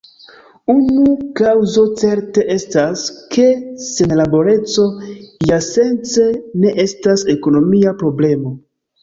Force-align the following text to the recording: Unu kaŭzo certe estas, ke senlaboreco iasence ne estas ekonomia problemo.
Unu 0.73 1.09
kaŭzo 1.39 1.83
certe 1.99 2.45
estas, 2.55 3.03
ke 3.35 3.45
senlaboreco 3.89 4.87
iasence 5.49 6.27
ne 6.65 6.75
estas 6.87 7.27
ekonomia 7.37 7.95
problemo. 8.03 8.57